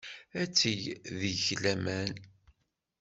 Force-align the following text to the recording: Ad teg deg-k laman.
Ad 0.41 0.51
teg 0.59 0.81
deg-k 1.19 1.47
laman. 1.61 2.11